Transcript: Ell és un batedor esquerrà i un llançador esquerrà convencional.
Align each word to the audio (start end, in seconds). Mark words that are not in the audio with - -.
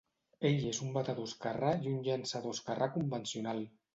Ell 0.47 0.63
és 0.69 0.79
un 0.85 0.89
batedor 0.95 1.27
esquerrà 1.31 1.69
i 1.85 1.93
un 1.93 2.01
llançador 2.09 2.57
esquerrà 2.57 2.91
convencional. 2.99 3.65